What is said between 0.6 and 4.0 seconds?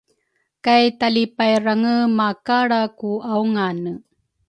Kay talipairange makalra ku aungane